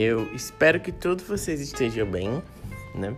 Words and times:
Eu 0.00 0.32
espero 0.32 0.78
que 0.78 0.92
todos 0.92 1.24
vocês 1.24 1.60
estejam 1.60 2.08
bem, 2.08 2.40
né? 2.94 3.16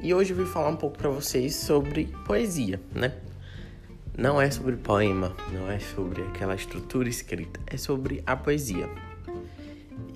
E 0.00 0.14
hoje 0.14 0.32
eu 0.32 0.36
vim 0.38 0.46
falar 0.46 0.70
um 0.70 0.76
pouco 0.76 0.96
para 0.96 1.10
vocês 1.10 1.54
sobre 1.54 2.06
poesia, 2.24 2.80
né? 2.94 3.12
Não 4.16 4.40
é 4.40 4.50
sobre 4.50 4.74
poema, 4.76 5.36
não 5.52 5.70
é 5.70 5.78
sobre 5.78 6.22
aquela 6.22 6.54
estrutura 6.54 7.10
escrita, 7.10 7.60
é 7.66 7.76
sobre 7.76 8.22
a 8.24 8.34
poesia. 8.34 8.88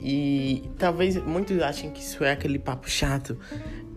E 0.00 0.64
talvez 0.78 1.22
muitos 1.22 1.60
achem 1.60 1.90
que 1.90 2.00
isso 2.00 2.24
é 2.24 2.32
aquele 2.32 2.58
papo 2.58 2.88
chato 2.88 3.36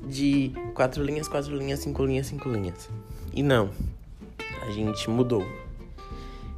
de 0.06 0.52
quatro 0.74 1.02
linhas, 1.02 1.30
quatro 1.30 1.56
linhas, 1.56 1.80
cinco 1.80 2.04
linhas, 2.06 2.28
cinco 2.28 2.50
linhas. 2.50 2.90
E 3.34 3.42
não, 3.42 3.70
a 4.68 4.70
gente 4.70 5.10
mudou. 5.10 5.48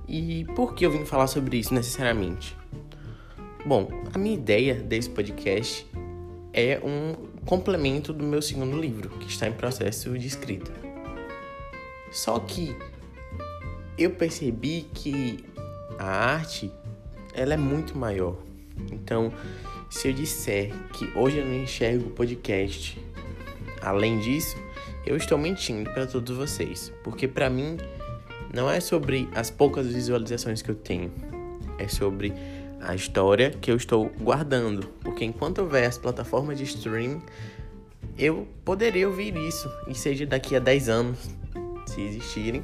E 0.08 0.46
por 0.56 0.74
que 0.74 0.84
eu 0.84 0.90
vim 0.90 1.06
falar 1.06 1.28
sobre 1.28 1.58
isso 1.58 1.76
necessariamente? 1.76 2.58
Bom, 3.66 3.90
a 4.14 4.20
minha 4.20 4.36
ideia 4.36 4.76
desse 4.76 5.10
podcast 5.10 5.88
é 6.54 6.80
um 6.84 7.16
complemento 7.48 8.14
do 8.14 8.24
meu 8.24 8.40
segundo 8.40 8.80
livro, 8.80 9.10
que 9.18 9.28
está 9.28 9.48
em 9.48 9.54
processo 9.54 10.16
de 10.20 10.28
escrita. 10.28 10.72
Só 12.12 12.38
que 12.38 12.76
eu 13.98 14.12
percebi 14.12 14.88
que 14.94 15.44
a 15.98 16.06
arte 16.06 16.72
ela 17.34 17.56
é 17.56 17.58
muito 17.58 17.98
maior. 17.98 18.38
Então, 18.92 19.34
se 19.90 20.10
eu 20.10 20.14
disser 20.14 20.72
que 20.94 21.06
hoje 21.18 21.40
eu 21.40 21.46
não 21.48 21.56
enxergo 21.56 22.10
o 22.10 22.12
podcast, 22.12 23.04
além 23.82 24.20
disso, 24.20 24.56
eu 25.08 25.18
estou 25.18 25.40
mentindo 25.40 25.90
para 25.90 26.06
todos 26.06 26.38
vocês, 26.38 26.94
porque 27.04 27.28
para 27.28 27.50
mim 27.50 27.78
não 28.54 28.70
é 28.70 28.80
sobre 28.80 29.28
as 29.34 29.50
poucas 29.50 29.88
visualizações 29.88 30.62
que 30.62 30.70
eu 30.70 30.76
tenho, 30.76 31.12
é 31.80 31.88
sobre 31.88 32.32
a 32.82 32.96
história 32.96 33.52
que 33.52 33.72
eu 33.72 33.76
estou 33.76 34.10
guardando, 34.20 34.88
porque 35.02 35.26
enquanto 35.26 35.60
houver 35.60 35.88
as 35.88 35.98
plataformas 35.98 36.58
de 36.58 36.64
streaming, 36.64 37.22
eu 38.18 38.48
poderia 38.64 39.08
ouvir 39.08 39.36
isso, 39.36 39.70
e 39.88 39.96
seja 39.96 40.26
daqui 40.26 40.56
a 40.56 40.60
10 40.60 40.90
anos, 40.90 41.30
se 41.86 42.02
existirem, 42.02 42.64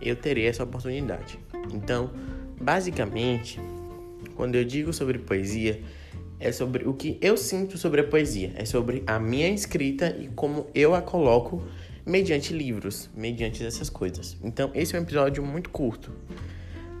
eu 0.00 0.16
terei 0.16 0.46
essa 0.46 0.64
oportunidade. 0.64 1.38
Então, 1.72 2.10
basicamente, 2.60 3.60
quando 4.34 4.54
eu 4.54 4.64
digo 4.64 4.92
sobre 4.92 5.18
poesia, 5.18 5.82
é 6.38 6.50
sobre 6.52 6.88
o 6.88 6.94
que 6.94 7.18
eu 7.20 7.36
sinto 7.36 7.76
sobre 7.76 8.00
a 8.00 8.04
poesia, 8.04 8.52
é 8.56 8.64
sobre 8.64 9.02
a 9.06 9.18
minha 9.18 9.48
escrita 9.48 10.16
e 10.18 10.28
como 10.28 10.66
eu 10.74 10.94
a 10.94 11.02
coloco 11.02 11.62
mediante 12.06 12.52
livros, 12.52 13.10
mediante 13.14 13.64
essas 13.64 13.90
coisas. 13.90 14.36
Então, 14.42 14.70
esse 14.74 14.96
é 14.96 14.98
um 14.98 15.02
episódio 15.02 15.44
muito 15.44 15.68
curto. 15.68 16.10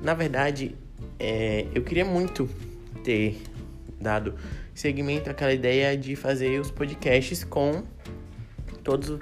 Na 0.02 0.12
verdade, 0.12 0.76
é, 1.18 1.66
eu 1.74 1.82
queria 1.82 2.04
muito 2.04 2.48
ter 3.04 3.42
dado 4.00 4.34
seguimento 4.74 5.28
àquela 5.28 5.52
ideia 5.52 5.96
de 5.96 6.16
fazer 6.16 6.60
os 6.60 6.70
podcasts 6.70 7.44
com 7.44 7.82
todos 8.82 9.18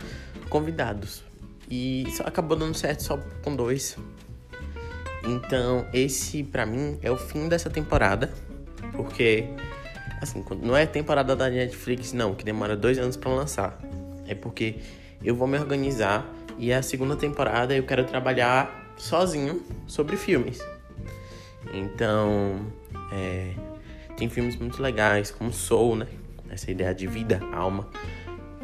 convidados. 0.49 1.25
E 1.71 2.07
só 2.17 2.23
acabou 2.25 2.57
dando 2.57 2.75
certo 2.75 3.03
só 3.03 3.19
com 3.43 3.55
dois. 3.55 3.97
Então, 5.25 5.87
esse 5.93 6.43
para 6.43 6.65
mim 6.65 6.99
é 7.03 7.11
o 7.11 7.17
fim 7.17 7.49
dessa 7.49 7.69
temporada. 7.69 8.33
Porque, 8.93 9.45
assim, 10.23 10.45
não 10.63 10.77
é 10.77 10.87
temporada 10.87 11.35
da 11.37 11.51
Netflix, 11.51 12.13
não, 12.13 12.35
que 12.35 12.45
demora 12.45 12.77
dois 12.77 12.99
anos 12.99 13.17
para 13.17 13.31
lançar. 13.31 13.79
É 14.27 14.35
porque 14.35 14.77
eu 15.23 15.35
vou 15.35 15.49
me 15.49 15.59
organizar 15.59 16.27
e 16.59 16.73
a 16.73 16.83
segunda 16.83 17.17
temporada 17.17 17.75
eu 17.75 17.83
quero 17.85 18.05
trabalhar 18.05 18.95
sozinho 18.97 19.63
sobre 19.87 20.17
filmes. 20.17 20.59
Então, 21.73 22.73
é, 23.13 23.53
tem 24.17 24.29
filmes 24.29 24.57
muito 24.57 24.83
legais, 24.83 25.31
como 25.31 25.53
Soul, 25.53 25.97
né? 25.97 26.07
Essa 26.51 26.71
ideia 26.71 26.95
de 26.95 27.07
vida, 27.07 27.41
alma 27.53 27.89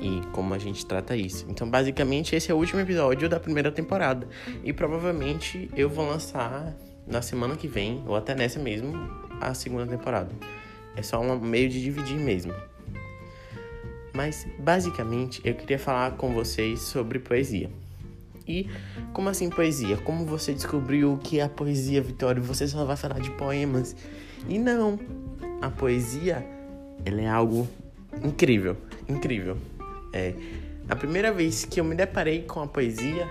e 0.01 0.21
como 0.33 0.53
a 0.55 0.59
gente 0.59 0.85
trata 0.85 1.17
isso. 1.17 1.47
Então, 1.49 1.69
basicamente, 1.69 2.35
esse 2.35 2.51
é 2.51 2.55
o 2.55 2.59
último 2.59 2.81
episódio 2.81 3.29
da 3.29 3.39
primeira 3.39 3.71
temporada. 3.71 4.27
E 4.63 4.73
provavelmente 4.73 5.71
eu 5.77 5.89
vou 5.89 6.07
lançar 6.07 6.75
na 7.07 7.23
semana 7.23 7.57
que 7.57 7.69
vem, 7.69 8.03
ou 8.07 8.17
até 8.17 8.35
nessa 8.35 8.59
mesmo, 8.59 8.93
a 9.41 9.55
segunda 9.55 9.87
temporada. 9.87 10.31
É 10.97 11.03
só 11.03 11.21
um 11.21 11.39
meio 11.39 11.69
de 11.69 11.83
dividir 11.83 12.19
mesmo. 12.19 12.55
Mas, 14.13 14.47
basicamente, 14.59 15.41
eu 15.45 15.55
queria 15.55 15.79
falar 15.79 16.13
com 16.13 16.33
vocês 16.33 16.81
sobre 16.81 17.19
poesia. 17.19 17.71
E 18.47 18.69
como 19.13 19.29
assim 19.29 19.49
poesia? 19.49 19.97
Como 19.97 20.27
você 20.27 20.53
descobriu 20.53 21.19
que 21.23 21.41
a 21.41 21.49
poesia, 21.49 22.03
Vitória, 22.03 22.43
você 22.43 22.69
só 22.69 22.85
vai 22.85 22.97
falar 22.97 23.21
de 23.21 23.31
poemas? 23.33 23.97
E 24.49 24.59
não, 24.59 24.99
a 25.63 25.71
poesia, 25.71 26.45
ela 27.05 27.21
é 27.21 27.29
algo 27.29 27.67
incrível, 28.23 28.77
incrível. 29.09 29.57
É, 30.13 30.35
a 30.89 30.95
primeira 30.95 31.33
vez 31.33 31.65
que 31.65 31.81
eu 31.81 31.85
me 31.85 31.95
deparei 31.95 32.43
com 32.43 32.61
a 32.61 32.67
poesia, 32.67 33.29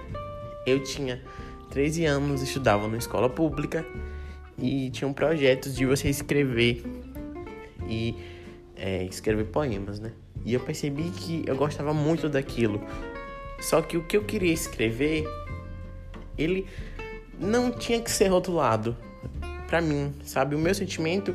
eu 0.66 0.84
tinha 0.84 1.22
13 1.70 2.06
anos, 2.06 2.42
estudava 2.42 2.88
na 2.88 2.98
escola 2.98 3.30
pública 3.30 3.86
e 4.58 4.90
tinha 4.90 5.08
um 5.08 5.14
projeto 5.14 5.70
de 5.70 5.86
você 5.86 6.10
escrever 6.10 6.84
e 7.88 8.16
é, 8.76 9.04
escrever 9.06 9.46
poemas, 9.46 10.00
né? 10.00 10.12
E 10.46 10.54
eu 10.54 10.60
percebi 10.60 11.10
que 11.12 11.44
eu 11.48 11.56
gostava 11.56 11.94
muito 11.94 12.28
daquilo. 12.28 12.82
Só 13.64 13.82
que 13.82 13.96
o 13.96 14.04
que 14.04 14.18
eu 14.18 14.26
queria 14.26 14.52
escrever, 14.52 15.26
ele 16.38 16.68
não 17.40 17.72
tinha 17.72 18.02
que 18.02 18.12
ser 18.12 18.28
rotulado 18.28 18.98
para 19.68 19.80
mim, 19.80 20.14
sabe? 20.26 20.54
O 20.54 20.60
meu 20.60 20.76
sentimento, 20.76 21.34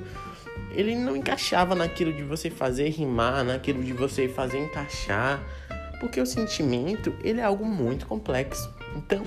ele 0.72 0.94
não 0.94 1.16
encaixava 1.16 1.74
naquilo 1.74 2.12
de 2.12 2.22
você 2.22 2.50
fazer 2.50 2.90
rimar, 2.90 3.42
naquilo 3.44 3.82
de 3.82 3.94
você 3.94 4.28
fazer 4.28 4.58
encaixar, 4.58 5.42
porque 6.00 6.20
o 6.20 6.26
sentimento, 6.26 7.14
ele 7.24 7.40
é 7.40 7.44
algo 7.44 7.64
muito 7.64 8.06
complexo. 8.06 8.70
Então, 8.94 9.22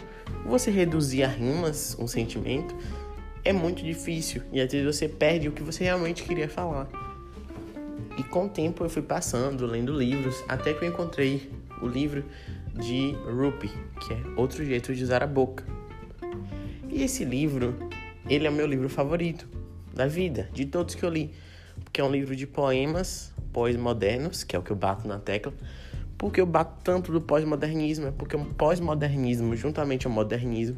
você 0.46 0.70
reduzir 0.70 1.24
a 1.24 1.28
rimas, 1.28 1.98
um 2.00 2.08
sentimento, 2.08 2.76
é 3.44 3.52
muito 3.52 3.84
difícil 3.84 4.44
e 4.54 4.62
às 4.62 4.72
vezes 4.72 4.96
você 4.96 5.10
perde 5.10 5.48
o 5.48 5.52
que 5.52 5.64
você 5.64 5.84
realmente 5.86 6.22
queria 6.22 6.48
falar. 6.48 6.88
E 8.16 8.22
com 8.22 8.46
o 8.46 8.50
tempo 8.50 8.84
eu 8.84 8.90
fui 8.92 9.02
passando, 9.02 9.66
lendo 9.66 9.92
livros, 9.92 10.44
até 10.48 10.72
que 10.72 10.86
eu 10.86 10.90
encontrei 10.90 11.52
o 11.82 11.88
livro 11.88 12.24
de 12.74 13.12
Rupi, 13.26 13.70
que 14.00 14.14
é 14.14 14.22
outro 14.36 14.64
jeito 14.64 14.94
de 14.94 15.04
usar 15.04 15.24
a 15.24 15.28
boca. 15.28 15.64
E 16.90 17.04
esse 17.04 17.24
livro, 17.24 17.76
ele 18.28 18.48
é 18.48 18.50
o 18.50 18.54
meu 18.54 18.68
livro 18.68 18.90
favorito 18.90 19.48
da 19.94 20.08
vida, 20.08 20.50
de 20.54 20.66
todos 20.66 20.96
que 20.96 21.04
eu 21.04 21.09
li, 21.09 21.34
porque 21.84 22.02
é 22.02 22.04
um 22.04 22.12
livro 22.12 22.36
de 22.36 22.48
poemas 22.48 23.34
pós-modernos, 23.52 24.44
que 24.44 24.56
é 24.56 24.59
o 24.59 24.62
que 24.62 24.72
eu 24.72 24.76
bato 24.76 25.08
na 25.08 25.20
tecla. 25.20 25.54
Porque 26.18 26.40
eu 26.40 26.46
bato 26.46 26.82
tanto 26.84 27.12
do 27.12 27.20
pós-modernismo, 27.20 28.08
é 28.08 28.12
porque 28.12 28.36
o 28.36 28.46
pós-modernismo, 28.46 29.56
juntamente 29.56 30.06
ao 30.06 30.14
modernismo, 30.14 30.78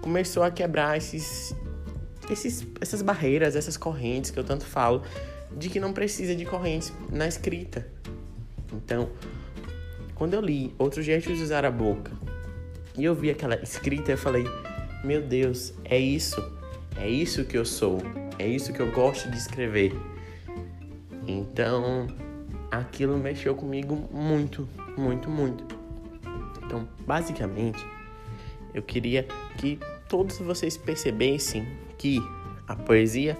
começou 0.00 0.42
a 0.42 0.50
quebrar 0.50 0.96
esses, 0.96 1.54
esses, 2.30 2.66
essas 2.80 3.00
barreiras, 3.00 3.56
essas 3.56 3.76
correntes 3.76 4.30
que 4.30 4.38
eu 4.38 4.44
tanto 4.44 4.64
falo, 4.64 5.02
de 5.56 5.68
que 5.68 5.80
não 5.80 5.92
precisa 5.92 6.34
de 6.34 6.44
correntes 6.44 6.92
na 7.10 7.26
escrita. 7.26 7.86
Então, 8.72 9.08
quando 10.14 10.34
eu 10.34 10.40
li 10.40 10.74
Outro 10.78 11.02
Jeito 11.02 11.32
de 11.32 11.42
Usar 11.42 11.64
a 11.64 11.70
Boca 11.70 12.12
e 12.96 13.04
eu 13.04 13.14
vi 13.14 13.30
aquela 13.30 13.54
escrita, 13.62 14.12
eu 14.12 14.18
falei: 14.18 14.44
Meu 15.04 15.22
Deus, 15.22 15.72
é 15.84 15.98
isso. 15.98 16.42
É 16.96 17.08
isso 17.08 17.44
que 17.44 17.56
eu 17.56 17.64
sou. 17.64 17.98
É 18.38 18.46
isso 18.46 18.72
que 18.72 18.80
eu 18.80 18.90
gosto 18.92 19.30
de 19.30 19.36
escrever. 19.36 19.92
Então, 21.26 22.06
aquilo 22.70 23.16
mexeu 23.16 23.54
comigo 23.54 24.08
muito, 24.12 24.68
muito, 24.96 25.30
muito. 25.30 25.64
Então, 26.64 26.88
basicamente, 27.06 27.84
eu 28.74 28.82
queria 28.82 29.26
que 29.58 29.78
todos 30.08 30.38
vocês 30.38 30.76
percebessem 30.76 31.66
que 31.96 32.20
a 32.66 32.74
poesia 32.74 33.36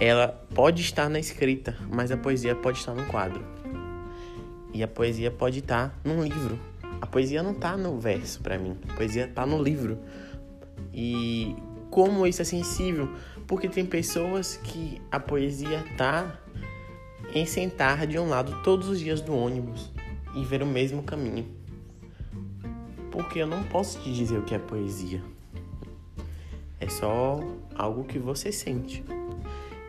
ela 0.00 0.28
pode 0.54 0.82
estar 0.82 1.08
na 1.08 1.18
escrita, 1.18 1.76
mas 1.90 2.10
a 2.10 2.16
poesia 2.16 2.54
pode 2.54 2.78
estar 2.78 2.94
no 2.94 3.04
quadro. 3.06 3.44
E 4.74 4.82
a 4.82 4.88
poesia 4.88 5.30
pode 5.30 5.60
estar 5.60 5.90
tá 5.90 5.94
num 6.04 6.22
livro. 6.22 6.58
A 7.00 7.06
poesia 7.06 7.44
não 7.44 7.52
está 7.52 7.76
no 7.76 7.98
verso 7.98 8.40
para 8.40 8.58
mim. 8.58 8.76
A 8.88 8.94
poesia 8.94 9.24
está 9.24 9.46
no 9.46 9.62
livro. 9.62 10.00
E 10.92 11.54
como 11.90 12.26
isso 12.26 12.42
é 12.42 12.44
sensível? 12.44 13.08
Porque 13.46 13.68
tem 13.68 13.86
pessoas 13.86 14.56
que 14.56 15.00
a 15.12 15.20
poesia 15.20 15.84
tá 15.96 16.40
em 17.32 17.46
sentar 17.46 18.04
de 18.04 18.18
um 18.18 18.28
lado 18.28 18.62
todos 18.64 18.88
os 18.88 18.98
dias 18.98 19.20
do 19.20 19.32
ônibus 19.32 19.92
e 20.34 20.44
ver 20.44 20.60
o 20.60 20.66
mesmo 20.66 21.04
caminho. 21.04 21.46
Porque 23.12 23.38
eu 23.38 23.46
não 23.46 23.62
posso 23.62 24.00
te 24.00 24.12
dizer 24.12 24.38
o 24.38 24.42
que 24.42 24.56
é 24.56 24.58
poesia. 24.58 25.22
É 26.80 26.88
só 26.88 27.40
algo 27.76 28.02
que 28.02 28.18
você 28.18 28.50
sente. 28.50 29.04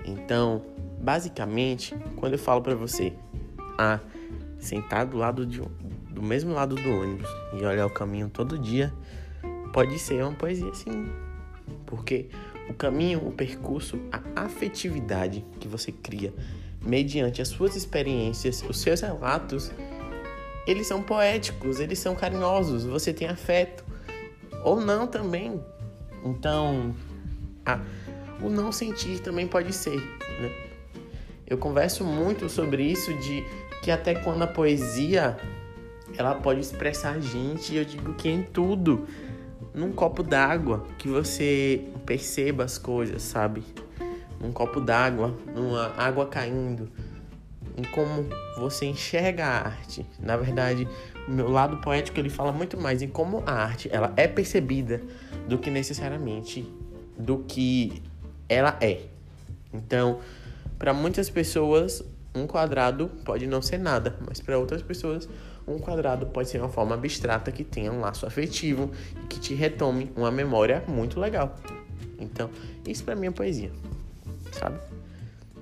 Então, 0.06 0.62
basicamente, 1.02 1.96
quando 2.18 2.34
eu 2.34 2.40
falo 2.40 2.62
para 2.62 2.76
você, 2.76 3.14
ah, 3.78 4.00
sentar 4.66 5.06
do 5.06 5.18
lado 5.18 5.46
de, 5.46 5.62
do 6.10 6.22
mesmo 6.22 6.54
lado 6.54 6.76
do 6.76 6.90
ônibus 6.90 7.30
e 7.54 7.64
olhar 7.64 7.86
o 7.86 7.90
caminho 7.90 8.30
todo 8.30 8.58
dia, 8.58 8.94
pode 9.72 9.98
ser 10.00 10.24
uma 10.24 10.34
poesia 10.34 10.74
sim. 10.74 11.10
Porque 11.86 12.30
o 12.70 12.74
caminho, 12.74 13.26
o 13.26 13.32
percurso, 13.32 14.00
a 14.12 14.44
afetividade 14.44 15.46
que 15.60 15.68
você 15.68 15.92
cria 15.92 16.34
mediante 16.82 17.42
as 17.42 17.48
suas 17.48 17.76
experiências, 17.76 18.64
os 18.68 18.80
seus 18.80 19.02
relatos, 19.02 19.72
eles 20.68 20.88
são 20.88 21.02
poéticos, 21.02 21.80
eles 21.80 22.00
são 22.00 22.16
carinhosos, 22.16 22.84
você 22.84 23.14
tem 23.14 23.28
afeto. 23.28 23.84
Ou 24.64 24.82
não 24.82 25.06
também. 25.06 25.62
Então, 26.24 26.96
a, 27.66 27.80
o 28.42 28.50
não 28.50 28.72
sentir 28.72 29.20
também 29.20 29.48
pode 29.48 29.74
ser, 29.74 29.98
né? 29.98 30.52
Eu 31.48 31.60
converso 31.60 32.04
muito 32.04 32.50
sobre 32.50 32.84
isso 32.84 33.14
de 33.20 33.44
que 33.86 33.92
até 33.92 34.16
quando 34.16 34.42
a 34.42 34.48
poesia 34.48 35.38
ela 36.18 36.34
pode 36.34 36.60
expressar 36.60 37.12
a 37.12 37.20
gente, 37.20 37.76
eu 37.76 37.86
digo 37.86 38.16
que 38.16 38.28
em 38.28 38.42
tudo, 38.42 39.06
num 39.76 39.92
copo 39.92 40.24
d'água, 40.24 40.88
que 40.98 41.08
você 41.08 41.86
perceba 42.04 42.64
as 42.64 42.80
coisas, 42.80 43.22
sabe? 43.22 43.64
Num 44.42 44.52
copo 44.52 44.82
d'água, 44.82 45.38
numa 45.54 45.94
água 45.98 46.26
caindo, 46.26 46.90
em 47.78 47.84
como 47.84 48.28
você 48.58 48.88
enxerga 48.88 49.46
a 49.46 49.68
arte. 49.68 50.04
Na 50.20 50.36
verdade, 50.36 50.88
o 51.28 51.32
meu 51.32 51.52
lado 51.52 51.78
poético 51.78 52.20
ele 52.20 52.32
fala 52.32 52.52
muito 52.52 52.82
mais 52.82 53.04
em 53.04 53.08
como 53.08 53.44
a 53.46 53.52
arte 53.52 53.88
ela 53.92 54.12
é 54.18 54.28
percebida 54.28 55.00
do 55.48 55.60
que 55.60 55.70
necessariamente 55.70 56.68
do 57.16 57.46
que 57.48 58.02
ela 58.50 58.80
é. 58.82 59.02
Então, 59.72 60.22
para 60.80 60.92
muitas 60.92 61.30
pessoas, 61.30 62.04
um 62.36 62.46
quadrado 62.46 63.10
pode 63.24 63.48
não 63.48 63.62
ser 63.62 63.78
nada, 63.78 64.16
mas 64.28 64.40
para 64.42 64.58
outras 64.58 64.82
pessoas, 64.82 65.28
um 65.68 65.80
quadrado 65.80 66.26
pode 66.28 66.50
ser 66.50 66.60
uma 66.60 66.70
forma 66.70 66.94
abstrata 66.94 67.52
que 67.52 67.64
tenha 67.64 67.92
um 67.92 68.02
laço 68.02 68.26
afetivo 68.26 68.92
e 69.24 69.28
que 69.28 69.40
te 69.40 69.54
retome 69.54 70.12
uma 70.16 70.30
memória 70.30 70.84
muito 70.88 71.20
legal. 71.20 71.56
Então, 72.20 72.50
isso 72.88 73.04
para 73.04 73.16
mim 73.16 73.28
é 73.28 73.32
poesia, 73.32 73.72
sabe? 74.52 74.80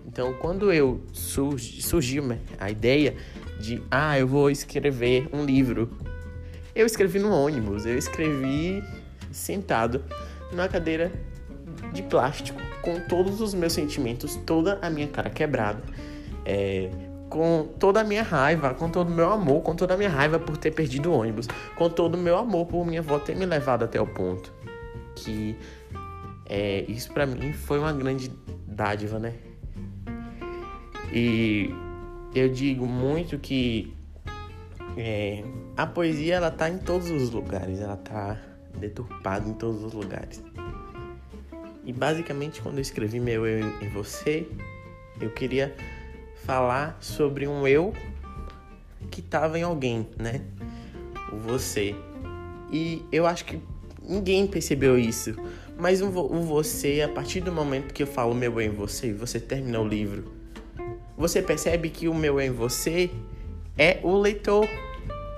Então, 0.06 0.34
quando 0.34 0.72
eu 0.72 1.02
surgi, 1.12 1.82
surgiu 1.82 2.24
né, 2.24 2.40
a 2.60 2.70
ideia 2.70 3.16
de, 3.60 3.82
ah, 3.90 4.20
eu 4.20 4.28
vou 4.28 4.50
escrever 4.52 5.28
um 5.34 5.44
livro, 5.46 5.90
eu 6.76 6.86
escrevi 6.86 7.20
no 7.20 7.32
ônibus, 7.32 7.86
eu 7.86 7.98
escrevi 7.98 8.84
sentado 9.32 10.04
numa 10.52 10.68
cadeira 10.68 11.12
de 11.94 12.04
plástico, 12.04 12.62
com 12.82 13.00
todos 13.08 13.42
os 13.42 13.54
meus 13.54 13.74
sentimentos, 13.74 14.36
toda 14.46 14.78
a 14.82 14.90
minha 14.90 15.08
cara 15.08 15.30
quebrada, 15.30 15.82
é, 16.46 16.90
com 17.30 17.68
toda 17.80 18.02
a 18.02 18.04
minha 18.04 18.22
raiva, 18.22 18.74
com 18.76 18.90
todo 18.90 19.08
o 19.08 19.12
meu 19.12 19.32
amor, 19.32 19.64
com 19.64 19.76
toda 19.76 19.96
a 19.96 19.98
minha 19.98 20.10
raiva 20.10 20.38
por 20.38 20.56
ter 20.56 20.72
perdido 20.72 21.12
o 21.12 21.18
ônibus, 21.18 21.48
com 21.76 21.90
todo 21.90 22.14
o 22.14 22.18
meu 22.18 22.38
amor 22.38 22.68
por 22.68 22.86
minha 22.86 23.00
avó 23.00 23.18
ter 23.18 23.36
me 23.36 23.46
levado 23.46 23.84
até 23.84 24.00
o 24.00 24.06
ponto. 24.06 24.54
Que 25.16 25.58
é, 26.46 26.86
isso 26.88 27.12
para 27.12 27.26
mim 27.26 27.52
foi 27.52 27.80
uma 27.80 27.92
grande 27.92 28.32
dádiva, 28.68 29.18
né? 29.18 29.34
E 31.12 31.74
eu 32.36 32.50
digo 32.50 32.86
muito 32.86 33.40
que 33.40 33.96
é, 34.96 35.44
a 35.76 35.88
poesia 35.88 36.36
ela 36.36 36.52
tá 36.52 36.70
em 36.70 36.78
todos 36.78 37.10
os 37.10 37.32
lugares, 37.32 37.80
ela 37.80 37.98
tá 37.98 38.40
deturpada 38.78 39.50
em 39.50 39.54
todos 39.54 39.84
os 39.84 39.94
lugares. 39.94 40.44
E 41.84 41.92
basicamente 41.92 42.62
quando 42.62 42.76
eu 42.76 42.82
escrevi 42.82 43.20
meu 43.20 43.46
eu 43.46 43.66
em 43.82 43.90
você, 43.90 44.48
eu 45.20 45.32
queria 45.32 45.76
falar 46.46 46.98
sobre 47.00 47.48
um 47.48 47.68
eu 47.68 47.94
que 49.10 49.20
estava 49.20 49.58
em 49.58 49.64
alguém, 49.64 50.08
né? 50.18 50.42
O 51.32 51.38
você. 51.38 51.96
E 52.72 53.04
eu 53.12 53.26
acho 53.26 53.46
que 53.46 53.62
ninguém 54.02 54.48
percebeu 54.48 54.98
isso. 54.98 55.36
Mas 55.78 56.02
o 56.02 56.10
você, 56.10 57.02
a 57.02 57.10
partir 57.10 57.42
do 57.42 57.52
momento 57.52 57.94
que 57.94 58.04
eu 58.04 58.08
falo 58.08 58.36
meu 58.36 58.60
eu 58.60 58.62
em 58.62 58.70
você, 58.70 59.12
você 59.12 59.40
termina 59.40 59.80
o 59.80 59.88
livro, 59.88 60.32
você 61.18 61.42
percebe 61.42 61.90
que 61.90 62.08
o 62.08 62.14
meu 62.14 62.40
eu 62.40 62.48
em 62.48 62.52
você 62.52 63.10
é 63.78 64.00
o 64.04 64.16
leitor. 64.18 64.68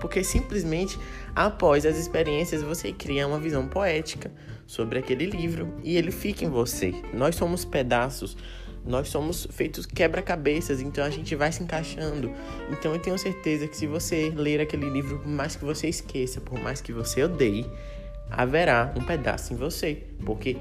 Porque 0.02 0.24
simplesmente 0.24 1.00
após 1.36 1.86
as 1.86 1.98
experiências 1.98 2.62
você 2.62 2.92
cria 2.92 3.28
uma 3.28 3.40
visão 3.40 3.68
poética 3.68 4.32
sobre 4.68 5.00
aquele 5.00 5.26
livro 5.26 5.74
e 5.84 5.96
ele 5.98 6.12
fica 6.12 6.44
em 6.44 6.50
você. 6.50 6.94
Nós 7.14 7.36
somos 7.36 7.64
pedaços 7.64 8.36
nós 8.86 9.10
somos 9.10 9.48
feitos 9.52 9.86
quebra-cabeças, 9.86 10.80
então 10.80 11.04
a 11.04 11.10
gente 11.10 11.36
vai 11.36 11.52
se 11.52 11.64
encaixando. 11.64 12.32
Então 12.72 12.94
eu 12.94 13.00
tenho 13.00 13.18
certeza 13.18 13.68
que 13.68 13.76
se 13.76 13.88
você 13.88 14.32
ler 14.36 14.62
aquele 14.62 14.90
livro, 14.90 15.20
por 15.20 15.28
mais 15.28 15.56
que 15.56 15.66
você 15.66 15.88
esqueça, 15.88 16.40
por 16.40 16.60
mais 16.60 16.82
que 16.82 16.94
você 16.94 17.24
odeie, 17.24 17.66
haverá 18.30 18.94
um 18.96 19.04
pedaço 19.04 19.54
em 19.54 19.56
você, 19.56 20.04
porque 20.24 20.58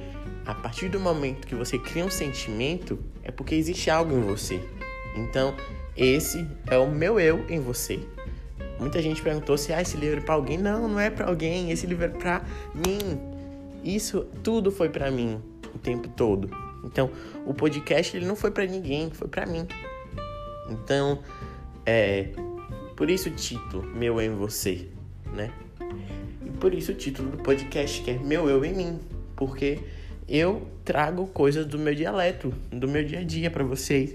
a 0.47 0.55
partir 0.55 0.89
do 0.89 0.99
momento 0.99 1.47
que 1.47 1.55
você 1.55 1.79
cria 1.79 2.05
um 2.05 2.11
sentimento, 2.11 2.99
é 3.23 3.31
porque 3.31 3.55
existe 3.55 3.91
algo 3.91 4.15
em 4.15 4.21
você. 4.21 4.61
Então, 5.17 5.55
esse 5.97 6.47
é 6.71 6.79
o 6.79 6.91
meu 6.91 7.21
eu 7.21 7.45
em 7.49 7.61
você. 7.61 8.01
Muita 8.79 9.01
gente 9.01 9.23
perguntou 9.23 9.57
se 9.57 9.73
ah, 9.73 9.81
esse 9.81 9.97
livro 9.97 10.19
é 10.19 10.21
para 10.21 10.35
alguém. 10.35 10.59
Não, 10.59 10.89
não 10.89 11.01
é 11.01 11.09
para 11.09 11.27
alguém, 11.27 11.71
esse 11.71 11.87
livro 11.87 12.05
é 12.05 12.09
para 12.09 12.43
mim. 12.75 13.19
Isso 13.83 14.27
tudo 14.43 14.73
foi 14.73 14.89
para 14.89 15.11
mim 15.11 15.41
o 15.75 15.79
tempo 15.79 16.09
todo. 16.09 16.64
Então, 16.85 17.11
o 17.47 17.55
podcast 17.55 18.17
ele 18.17 18.27
não 18.27 18.37
foi 18.37 18.51
para 18.51 18.67
ninguém, 18.67 19.11
foi 19.11 19.29
para 19.29 19.47
mim. 19.47 19.67
Então, 20.71 21.23
é 21.85 22.29
por 22.97 23.11
isso 23.11 23.29
o 23.29 23.33
título 23.33 23.83
Meu 23.83 24.21
Eu 24.21 24.33
em 24.33 24.37
Você, 24.37 24.89
né? 25.33 25.51
E 26.45 26.51
por 26.51 26.73
isso 26.73 26.93
o 26.93 26.95
título 26.95 27.31
do 27.31 27.39
podcast 27.39 28.01
que 28.03 28.11
é 28.13 28.19
Meu 28.19 28.49
Eu 28.49 28.65
em 28.65 28.75
Mim, 28.75 29.01
porque 29.35 29.81
eu 30.29 30.67
trago 30.85 31.27
coisas 31.27 31.67
do 31.67 31.79
meu 31.79 31.95
dialeto, 31.95 32.55
do 32.71 32.87
meu 32.87 33.05
dia 33.05 33.21
a 33.21 33.25
dia 33.25 33.51
para 33.51 33.65
vocês. 33.65 34.15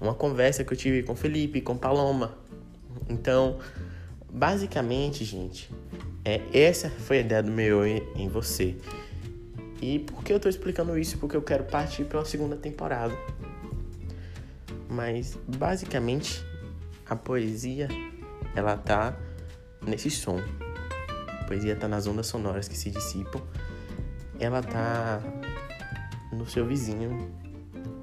Uma 0.00 0.14
conversa 0.14 0.64
que 0.64 0.72
eu 0.72 0.76
tive 0.76 1.02
com 1.02 1.14
Felipe, 1.14 1.60
com 1.60 1.76
Paloma. 1.76 2.38
Então, 3.08 3.58
basicamente, 4.32 5.24
gente, 5.24 5.70
é 6.24 6.40
essa 6.52 6.88
foi 6.88 7.18
a 7.18 7.20
ideia 7.20 7.42
do 7.42 7.50
meu 7.50 7.84
eu 7.84 8.06
em 8.14 8.28
você. 8.28 8.76
E 9.80 9.98
por 10.00 10.22
que 10.22 10.32
eu 10.32 10.38
tô 10.38 10.48
explicando 10.48 10.98
isso? 10.98 11.16
Porque 11.18 11.36
eu 11.36 11.42
quero 11.42 11.64
partir 11.64 12.04
para 12.04 12.18
uma 12.18 12.24
segunda 12.24 12.56
temporada. 12.56 13.16
Mas 14.88 15.38
basicamente 15.46 16.44
a 17.06 17.16
poesia 17.16 17.88
ela 18.54 18.76
tá 18.76 19.16
nesse 19.80 20.10
som. 20.10 20.38
A 21.40 21.44
poesia 21.44 21.74
tá 21.74 21.88
nas 21.88 22.06
ondas 22.06 22.26
sonoras 22.26 22.68
que 22.68 22.76
se 22.76 22.90
dissipam. 22.90 23.40
Ela 24.38 24.62
tá 24.62 25.20
no 26.32 26.46
seu 26.46 26.66
vizinho 26.66 27.30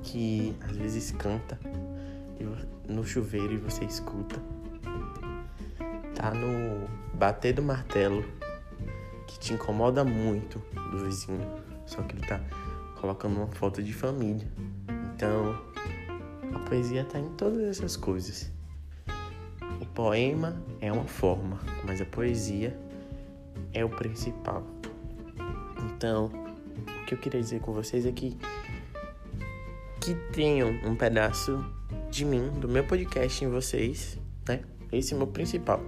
que 0.03 0.55
às 0.67 0.75
vezes 0.75 1.11
canta 1.11 1.59
no 2.87 3.05
chuveiro 3.05 3.53
e 3.53 3.57
você 3.57 3.83
escuta. 3.85 4.41
Tá 6.15 6.31
no 6.31 6.87
bater 7.13 7.53
do 7.53 7.61
martelo 7.61 8.25
que 9.27 9.37
te 9.37 9.53
incomoda 9.53 10.03
muito 10.03 10.61
do 10.91 11.05
vizinho 11.05 11.66
só 11.87 12.03
que 12.03 12.15
ele 12.15 12.27
tá 12.27 12.39
colocando 13.01 13.37
uma 13.37 13.47
foto 13.47 13.81
de 13.81 13.93
família. 13.93 14.47
Então, 15.15 15.59
a 16.53 16.59
poesia 16.59 17.03
tá 17.03 17.17
em 17.17 17.29
todas 17.29 17.63
essas 17.63 17.97
coisas. 17.97 18.51
O 19.81 19.85
poema 19.87 20.61
é 20.79 20.91
uma 20.91 21.05
forma, 21.05 21.59
mas 21.83 21.99
a 22.01 22.05
poesia 22.05 22.77
é 23.73 23.83
o 23.83 23.89
principal. 23.89 24.63
Então, 25.85 26.31
o 27.01 27.05
que 27.05 27.15
eu 27.15 27.17
queria 27.17 27.41
dizer 27.41 27.61
com 27.61 27.73
vocês 27.73 28.05
é 28.05 28.11
que 28.11 28.37
que 29.99 30.15
tenham 30.31 30.69
um 30.85 30.95
pedaço 30.95 31.65
de 32.09 32.23
mim, 32.23 32.49
do 32.61 32.69
meu 32.69 32.85
podcast 32.85 33.43
em 33.43 33.49
vocês, 33.49 34.17
né? 34.47 34.61
Esse 34.89 35.11
é 35.11 35.15
o 35.15 35.17
meu 35.17 35.27
principal. 35.27 35.81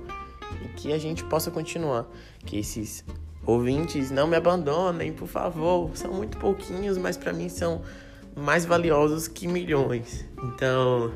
E 0.61 0.67
que 0.69 0.91
a 0.91 0.97
gente 0.97 1.23
possa 1.23 1.49
continuar, 1.49 2.05
que 2.45 2.57
esses 2.57 3.05
Ouvintes, 3.45 4.11
não 4.11 4.27
me 4.27 4.35
abandonem, 4.35 5.13
por 5.13 5.27
favor. 5.27 5.89
São 5.95 6.13
muito 6.13 6.37
pouquinhos, 6.37 6.97
mas 6.97 7.17
para 7.17 7.33
mim 7.33 7.49
são 7.49 7.81
mais 8.35 8.65
valiosos 8.65 9.27
que 9.27 9.47
milhões. 9.47 10.25
Então, 10.43 11.11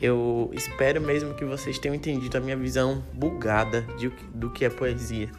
eu 0.00 0.50
espero 0.52 1.00
mesmo 1.00 1.34
que 1.34 1.44
vocês 1.44 1.78
tenham 1.78 1.94
entendido 1.94 2.36
a 2.36 2.40
minha 2.40 2.56
visão 2.56 3.02
bugada 3.12 3.82
de, 3.98 4.08
do 4.34 4.50
que 4.50 4.64
é 4.64 4.70
poesia. 4.70 5.30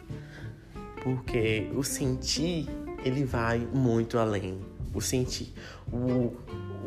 Porque 1.02 1.68
o 1.74 1.82
sentir, 1.82 2.68
ele 3.04 3.24
vai 3.24 3.58
muito 3.58 4.18
além. 4.18 4.71
O 4.94 5.00
sentir, 5.00 5.54
o, 5.90 6.36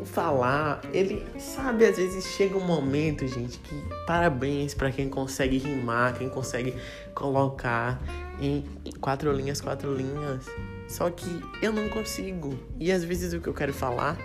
o 0.00 0.04
falar, 0.04 0.80
ele 0.92 1.26
sabe, 1.40 1.84
às 1.84 1.96
vezes 1.96 2.24
chega 2.24 2.56
um 2.56 2.64
momento, 2.64 3.26
gente, 3.26 3.58
que 3.58 3.74
parabéns 4.06 4.74
para 4.74 4.92
quem 4.92 5.08
consegue 5.08 5.58
rimar, 5.58 6.16
quem 6.16 6.28
consegue 6.28 6.74
colocar 7.14 8.00
em 8.40 8.64
quatro 9.00 9.32
linhas, 9.32 9.60
quatro 9.60 9.94
linhas. 9.94 10.46
Só 10.88 11.10
que 11.10 11.40
eu 11.60 11.72
não 11.72 11.88
consigo. 11.88 12.56
E 12.78 12.92
às 12.92 13.02
vezes 13.02 13.32
o 13.32 13.40
que 13.40 13.48
eu 13.48 13.54
quero 13.54 13.72
falar 13.72 14.16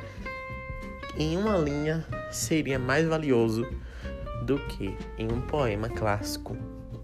em 1.18 1.38
uma 1.38 1.58
linha 1.58 2.06
seria 2.32 2.78
mais 2.78 3.08
valioso 3.08 3.68
do 4.46 4.58
que 4.60 4.96
em 5.18 5.32
um 5.32 5.42
poema 5.42 5.90
clássico 5.90 6.56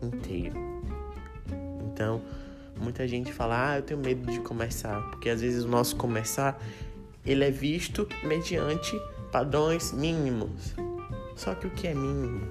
inteiro. 0.01 0.55
Então, 1.81 2.21
muita 2.79 3.07
gente 3.07 3.31
fala: 3.33 3.71
"Ah, 3.71 3.77
eu 3.77 3.81
tenho 3.81 3.99
medo 3.99 4.31
de 4.31 4.39
começar", 4.39 5.01
porque 5.09 5.29
às 5.29 5.41
vezes 5.41 5.63
o 5.63 5.67
nosso 5.67 5.95
começar 5.95 6.61
ele 7.25 7.43
é 7.43 7.51
visto 7.51 8.07
mediante 8.23 8.97
padrões 9.31 9.91
mínimos. 9.91 10.73
Só 11.35 11.53
que 11.53 11.67
o 11.67 11.69
que 11.71 11.87
é 11.87 11.93
mínimo? 11.93 12.47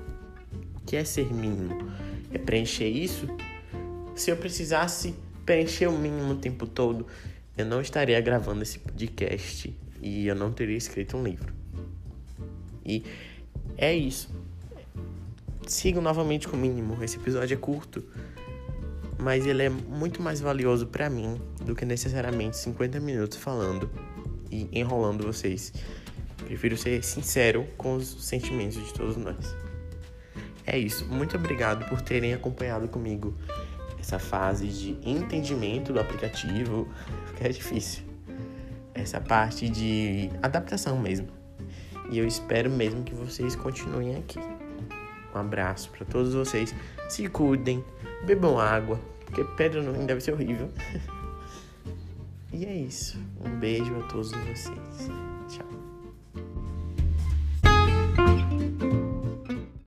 O 0.76 0.80
que 0.87 0.97
é 0.97 1.04
ser 1.04 1.33
mínimo? 1.33 1.90
É 2.33 2.38
preencher 2.38 2.88
isso? 2.88 3.26
Se 4.14 4.30
eu 4.30 4.37
precisasse 4.37 5.14
preencher 5.45 5.87
o 5.87 5.92
mínimo 5.92 6.33
o 6.33 6.37
tempo 6.37 6.66
todo, 6.66 7.06
eu 7.56 7.64
não 7.64 7.80
estaria 7.80 8.21
gravando 8.21 8.62
esse 8.62 8.78
podcast 8.78 9.75
e 10.02 10.26
eu 10.26 10.35
não 10.35 10.52
teria 10.52 10.76
escrito 10.76 11.16
um 11.16 11.25
livro. 11.25 11.52
E 12.85 13.02
é 13.78 13.95
isso. 13.95 14.28
Sigam 15.66 16.02
novamente 16.02 16.47
com 16.47 16.56
o 16.56 16.61
mínimo. 16.61 17.02
Esse 17.02 17.16
episódio 17.16 17.54
é 17.54 17.56
curto, 17.59 18.04
mas 19.18 19.46
ele 19.46 19.62
é 19.62 19.68
muito 19.68 20.23
mais 20.23 20.40
valioso 20.40 20.87
para 20.87 21.08
mim 21.08 21.40
do 21.64 21.75
que 21.75 21.85
necessariamente 21.85 22.56
50 22.56 23.00
minutos 23.00 23.38
falando 23.38 23.90
e 24.50 24.68
enrolando 24.73 25.25
vocês. 25.25 25.73
Prefiro 26.44 26.76
ser 26.76 27.02
sincero 27.02 27.66
com 27.76 27.96
os 27.96 28.25
sentimentos 28.25 28.76
de 28.76 28.92
todos 28.92 29.16
nós. 29.16 29.56
É 30.66 30.78
isso. 30.78 31.06
Muito 31.06 31.37
obrigado 31.37 31.88
por 31.88 32.00
terem 32.00 32.35
acompanhado 32.35 32.88
comigo 32.88 33.35
essa 33.99 34.18
fase 34.18 34.68
de 34.68 34.99
entendimento 35.02 35.92
do 35.92 35.99
aplicativo, 35.99 36.88
que 37.37 37.44
é 37.44 37.49
difícil. 37.49 38.04
Essa 38.94 39.20
parte 39.20 39.68
de 39.68 40.30
adaptação 40.42 40.99
mesmo. 40.99 41.28
E 42.11 42.18
eu 42.18 42.26
espero 42.26 42.70
mesmo 42.70 43.02
que 43.02 43.14
vocês 43.14 43.56
continuem 43.56 44.16
aqui. 44.16 44.38
Um 45.35 45.38
abraço 45.38 45.90
para 45.90 46.06
todos 46.06 46.35
vocês. 46.35 46.75
Se 47.08 47.28
cuidem, 47.28 47.85
bebam 48.26 48.59
água, 48.59 49.00
porque 49.25 49.45
pedra 49.56 49.80
não 49.80 50.04
deve 50.04 50.21
ser 50.21 50.33
horrível. 50.33 50.68
e 52.52 52.64
é 52.66 52.75
isso. 52.75 53.18
Um 53.40 53.59
beijo 53.59 53.95
a 54.00 54.02
todos 54.09 54.33
vocês. 54.33 55.11